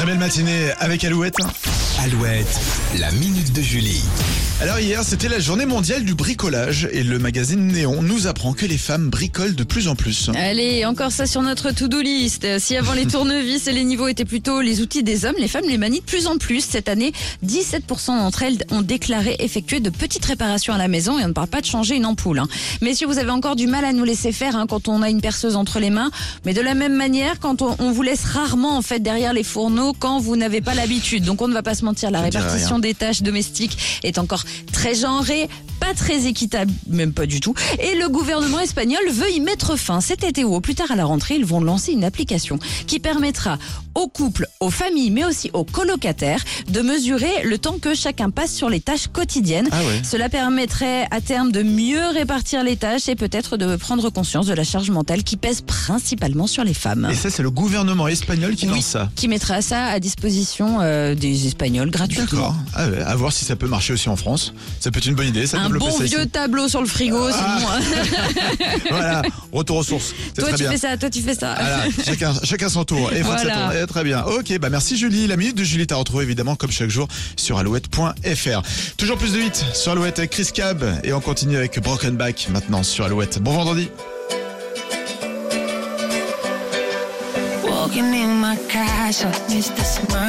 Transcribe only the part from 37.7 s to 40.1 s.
Et le gouvernement espagnol veut y mettre fin